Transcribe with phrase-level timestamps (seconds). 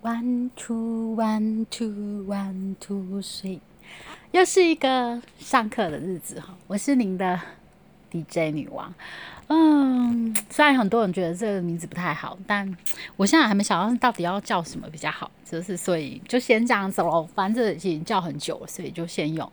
[0.00, 3.58] One two one two one two three，
[4.30, 6.56] 又是一个上课的日子哈。
[6.68, 7.40] 我是您的
[8.08, 8.94] DJ 女王。
[9.48, 12.76] 嗯，虽然很多人觉得这个名字不太好，但
[13.16, 17.26] 我现在还没想到到底要叫什么比较好，就是所以就先这样子喽。
[17.34, 19.50] 反正已经叫很久了，所以就先用。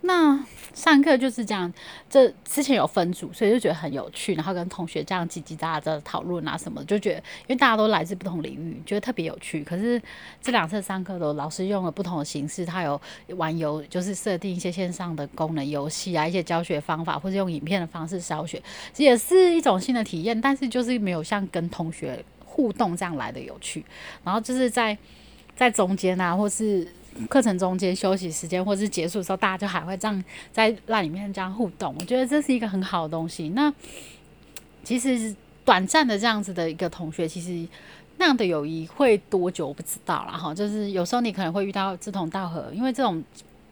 [0.00, 0.38] 那
[0.74, 1.72] 上课就是这样，
[2.08, 9.64] 这之前有分组，所以就觉得很有趣，然后跟同学这样叽叽喳喳的讨论啊什么，就觉得因为大家都来自不同领域，觉得特别有趣。
[9.64, 10.00] 可是
[10.40, 18.62] 这两次上课的老师用了不同的形式，他有玩游，就是设定一些线上的功能游戏啊，一些教学方法，或者用影片的方式教学，
[18.98, 20.40] 也是是一种新的体验。
[20.40, 23.84] 但是就是没有像跟同学互动这样来的有趣。
[24.24, 24.96] 然后就是在
[25.56, 26.86] 在中间啊，或是。
[27.28, 31.92] 课程中间休息时间，或是结束的时候，大家就还会这样在那里面这样互动。
[31.98, 33.48] 我觉得这是一个很好的东西。
[33.48, 33.72] 那
[34.84, 37.68] 其实短暂的这样子的一个同学，其实
[38.18, 40.54] 那样的友谊会多久我不知道了哈。
[40.54, 43.20] 就是有时候你可能会遇到志同道合，因为这种。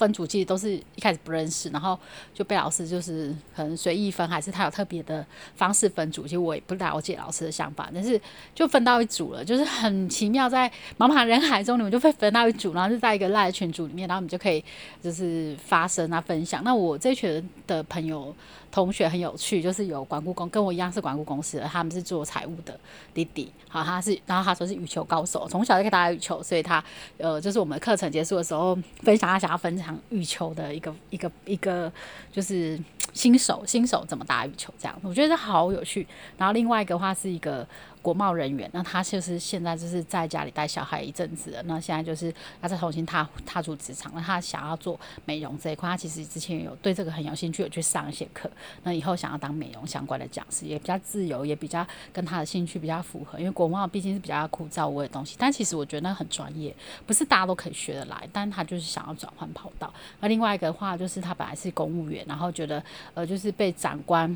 [0.00, 1.98] 分组其实都是一开始不认识，然后
[2.32, 6.22] 就被老师就是可能随意分，还是他有特别的方式分组。
[6.22, 8.18] 其实我也不了解老师的想法，但是
[8.54, 14.64] 就分到一组了，就是很奇妙，在茫茫人海中，你们就被分到一组，然后就在一个赖群组里面，然后你们就可以
[15.02, 16.64] 就是发声啊分享。
[16.64, 18.34] 那我这群的朋友。
[18.72, 22.78] 同学很有趣，就是有管顾公跟我一样是管顾公司的，他们是做财务的
[23.12, 26.80] 弟弟，好，他是，然后他说是羽球高手，从小就可以打羽球，所以他，
[27.18, 31.92] 呃，就是我们课程结束的时候分享他想要分享羽球的一个一个一个，
[32.32, 32.78] 就是
[33.12, 36.06] 新手新手怎么打羽球这样，我觉得好有趣。
[36.36, 37.66] 然后另外一个话是一个。
[38.02, 48.50] 国贸人员，那他就是现在就是在家里带小孩一阵子了，那现在就是他再重新踏踏出职场，那他想要做美容这一块，他其实之前有对这个很有兴趣，有去上一些课，
[48.84, 56.74] 那以后想要当美容相关的讲师，也比较自由，也比较跟他的兴趣比较符合，因为国贸毕竟是比较枯燥无味的东西，但其实我觉得那很专业，
[57.06, 59.92] 不是大家都可以学得来，但他就是想要转换跑道。
[60.20, 64.34] 那另外一个话就是他本来是公务员，然后觉得呃就是被长官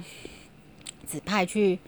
[1.09, 1.79] 指派去。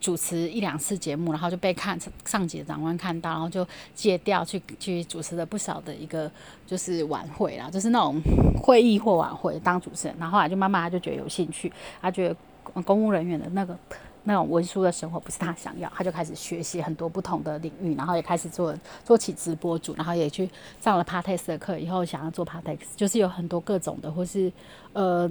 [0.00, 6.30] 主持一两次节目，然后就被看上级的长官看到，然后就借调去去主持了不少的一个
[6.66, 8.20] 就是晚会啦，就是那种
[8.62, 10.16] 会议或晚会当主持人。
[10.18, 12.36] 然后后来就慢慢他就觉得有兴趣，他觉得
[12.82, 13.76] 公务人员的那个
[14.24, 18.74] 那种文书的生活不是他想要，他就开始学习很多不同的领域，然后也开始做
[19.04, 20.48] 做起直播主，然后也去
[20.80, 24.52] 上了 Partex 的课，以后想要做 Partex，就是有很多各种的或是
[24.92, 25.30] 呃。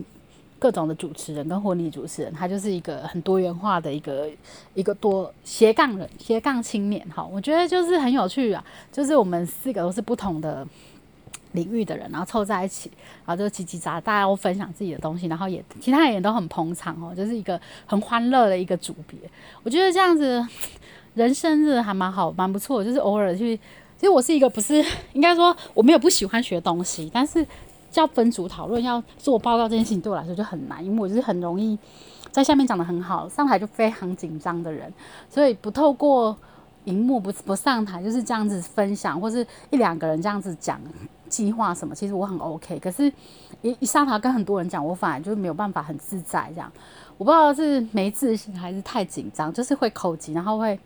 [0.65, 4.27] 各种的主持人跟婚礼主持人，他就是一个很多元化的一个
[4.73, 10.67] 一个多斜杠人斜杠青年哈，我觉得就是很有趣啊，就是我们四个都是不同的
[11.51, 12.89] 领域的人，然后凑在一起，
[13.27, 19.19] 然后就叽叽喳，大家都分享自己的东西，然后也其他人也都很捧场哦，就是一个很欢乐的一个组别。
[19.61, 20.43] 我觉得这样子
[21.13, 23.55] 人生日还蛮好，蛮不错，就是偶尔去，
[23.99, 24.83] 其实我是一个不是
[25.13, 27.45] 应该说我没有不喜欢学东西，但是。
[27.99, 31.77] 要分组讨论，要做报告这件事情对我来说就很难，因为我就是很容易
[32.31, 34.93] 在下面讲的很好，上台就非常紧张的人，
[35.29, 36.35] 所以不透过
[36.85, 40.79] 荧幕不不上台就是这样子分享，或是一两个人这样子讲
[41.27, 42.77] 计划什么，其实我很 OK。
[42.79, 43.11] 可是，
[43.61, 46.71] 一一上台跟很多人讲，我反而就没有办法很自在这样。
[47.17, 50.79] 我不知道是没自信还是太紧张，就是会口急，然后会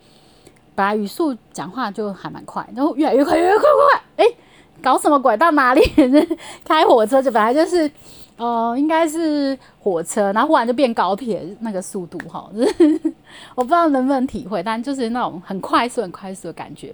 [0.76, 3.72] 本来语速讲话就还蛮快，然后越来越快，越来越快，快
[4.16, 4.36] 快，哎。
[4.82, 5.36] 搞什么鬼？
[5.38, 5.82] 到哪里？
[6.66, 7.90] 开火车就本来就是，
[8.38, 12.50] 呃，应该是火车，然后忽然就变高铁那个速度哈，
[13.56, 16.94] 我不知道能不能体会，但就是那种很快速、很快速的感觉。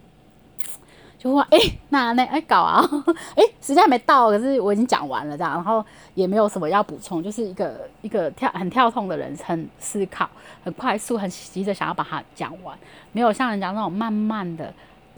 [1.18, 1.58] 就会哎，
[1.90, 2.88] 那那哎搞啊，
[3.36, 10.30] 哎，时间还没到，可是我已经讲完了这样，然后也没有什么要补充，就是一个一个跳很跳痛的人，很思考，
[10.64, 12.78] 很快速，很急着想要把它讲完，
[13.12, 14.72] 没有像人家那种慢慢的。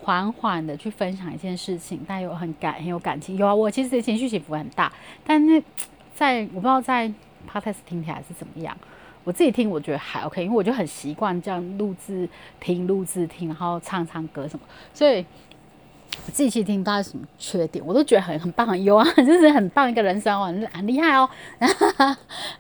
[0.08, 3.36] 缓缓的去分享一件事情，但有很感很有感情。
[3.36, 4.90] 有啊，我其实情绪起伏很大，
[5.26, 5.62] 但是
[6.16, 7.12] 在我不知道在
[7.46, 8.76] podcast 听起来是怎么样。
[9.26, 12.26] 我自己听我觉得还 OK，因为我就很习惯这样录制
[12.58, 14.66] 听、录制听，然后唱唱歌什么。
[14.94, 15.26] 所以
[16.26, 21.30] 我自己去听，不知道什么缺点，我都觉得很很棒、很优啊，就是很棒一个人生哦，很很厉害哦。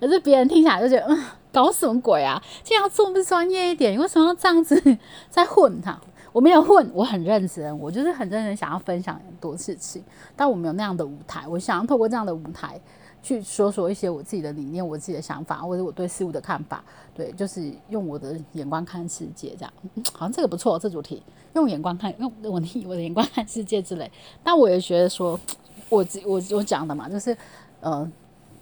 [0.01, 1.23] 可是别人听起来就觉得，嗯，
[1.53, 2.43] 搞什么鬼啊？
[2.61, 3.93] 这样做不专业一点？
[3.93, 4.97] 你为什么要这样子
[5.29, 5.97] 在混他？
[6.37, 10.03] 我没有混，我很认真，我就是很认真想要分享很多事情，
[10.35, 12.79] 但我没有那样的舞台，我想要透过这样的舞台
[13.23, 16.83] 去说说一些我自己的理念、我自己的想法，或者我对事物的看法，
[17.15, 19.73] 对，就是用我的眼光看世界，这样，
[20.13, 21.23] 好像这个不错，这主题
[21.55, 24.11] 用眼光看，用我的我的眼光看世界之类。
[24.43, 25.39] 但我也觉得说，
[25.89, 27.35] 我我我讲的嘛，就是
[27.81, 28.07] 呃，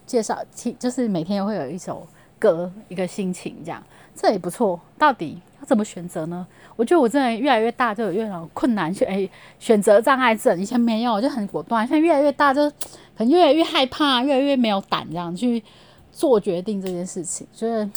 [0.05, 2.07] 介绍听，就是每天会有一首
[2.39, 3.83] 歌，一个心情这样，
[4.15, 4.79] 这也不错。
[4.97, 5.41] 到底。
[5.65, 6.45] 怎么选择呢？
[6.75, 9.29] 我觉得我真的越来越大就有越来越困难选诶
[9.59, 15.63] 选择障碍症，以前没有，就很果断，现在越来越大就可能越来越害怕，越来越没有胆这样去
[16.11, 17.89] 做决定这件事情，就是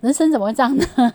[0.00, 0.84] 人生怎么会这样呢？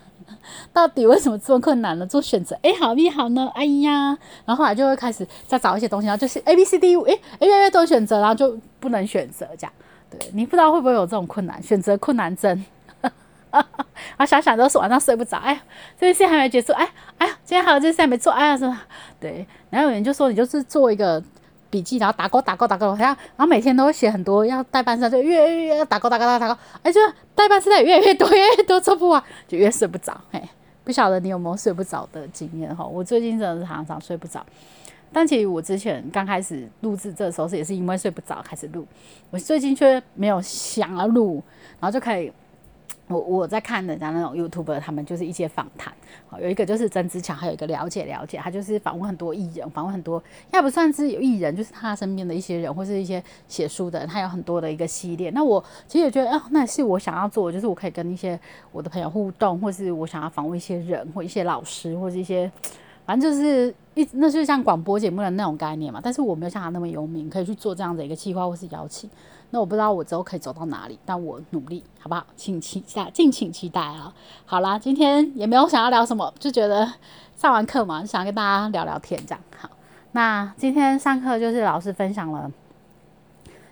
[0.72, 2.06] 到底为什么这么困难呢？
[2.06, 3.50] 做选择，A 好 B 好呢？
[3.54, 4.16] 哎呀，
[4.46, 9.72] 然后后来就会开始再找一些东西，然后就是 A B C D 五，哎，越来越多选择，然后就不能选择这样。
[10.08, 12.64] 对你不知道会不会有这种困难，选择困难症。
[14.16, 15.36] 啊，想想都是晚上睡不着。
[15.38, 15.60] 哎，
[15.98, 16.72] 这件事还没结束。
[16.72, 16.88] 哎，
[17.18, 18.32] 哎呀，今天还有这事还没做。
[18.32, 18.80] 哎呀，什么？
[19.18, 19.46] 对。
[19.70, 21.22] 然后有人就说，你就是做一个
[21.68, 26.60] 笔记，然后打勾打勾打勾，好像然后每天都会写很多，要代办事就越越越打勾打勾打勾打勾。
[26.82, 27.00] 哎，就
[27.34, 30.20] 代办事也越来越多，越来越多做不完，就越睡不着。
[30.30, 30.42] 嘿，
[30.84, 32.84] 不晓得你有没有睡不着的经验哈？
[32.84, 34.44] 我最近真的是常常睡不着。
[35.12, 38.86] 但其实我之前刚开始录制这时候是也是因为睡不着开始录，
[39.30, 41.42] 我最近却没有想要录，
[41.80, 42.32] 然后就可以。
[43.10, 45.92] 我我在看人家那种 YouTube，他们就是一些访谈，
[46.28, 50.22] 好有一个就是曾之强，还有一个了解了解，他就是访问很多艺人，访问很多，
[50.52, 55.30] 要不算是有艺人，就是他身边的一些人，或是一些写书的，他有很多的一个系列。
[55.30, 58.38] 那我其实也觉得，哦，那是我想要做，就是我可以跟一些
[58.70, 62.50] 我的朋友互动，或是我想要访问一些人，或一些老师，或是一些。
[63.10, 65.98] 反正就是一，那就像广播节目的那种概念嘛。
[66.00, 69.10] 但是我没有像他那么有名，可以去做这样的一个计划或是邀请。
[69.50, 72.24] 那我不知道我之后可以走到哪里，但我努力，好不好？
[72.36, 74.14] 请期待，敬请期待啊！
[74.46, 76.88] 好啦，今天也没有想要聊什么，就觉得
[77.34, 79.42] 上完课嘛，想跟大家聊聊天这样。
[79.58, 79.68] 好，
[80.12, 82.48] 那今天上课就是老师分享了，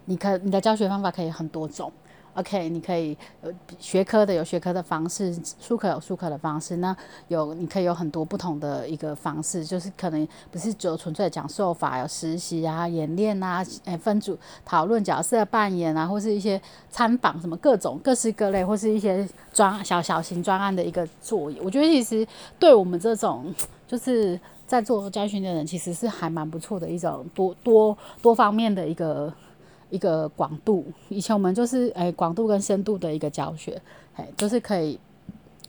[0.06, 1.92] 你可你的教学方法可以很多种。
[2.38, 6.76] OK，你可以有学科的有学科的方式，术科有术科的方式。
[6.76, 6.96] 那
[7.26, 21.60] 有你可以有很多不同的一个方式，就是可能不是只有纯粹讲授法，有实习啊、演练啊、诶分组讨论、角色扮演啊，或是一些参访什么各种各式各类，或是一些专小小型专案的一个作业。
[21.60, 22.24] 我觉得其实
[22.56, 23.52] 对我们这种
[23.88, 29.34] 就是在做教训的人，其实是还蛮不错的一种多多多方面的一个。
[29.90, 33.80] 一个广度，以前我们就是诶广度跟深度的一个教学，
[34.16, 34.98] 诶就是可以，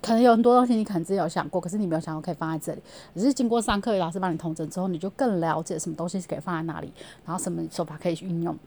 [0.01, 2.81] 可能有很多东西你可能自己有想过，可是你没有想过可以放在这里，
[3.15, 6.91] 只是经过上课老师帮你统整之后，你就更了解什么东西是可以放在哪里，
[7.25, 8.57] 然后什么手法可以运用，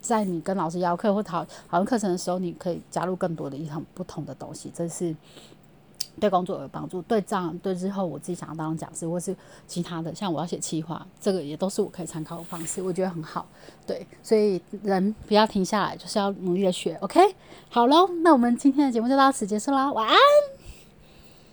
[0.00, 5.14] 在你跟老师邀课或讨讨论课程的时候，你可以加入更多的一种不同的东西，这是。
[6.20, 9.34] 对工作有帮助，对账对日后我自己想要当讲师，或是
[9.66, 13.46] 其他的，像我要写企划，这个也都是我可以参考的方式，我觉得很好。
[13.86, 16.94] 对，所以人不要停下来，就是要努力的学。
[16.96, 17.20] OK，
[17.68, 20.16] 好喽，那我们今天的节目就到此结束啦，晚安。